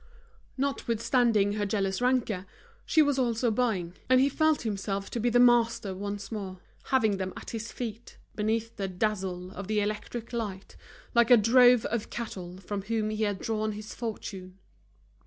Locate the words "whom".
12.81-13.11